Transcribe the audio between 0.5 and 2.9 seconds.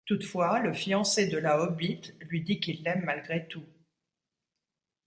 le fiancé de la Hobbit lui dit qu'il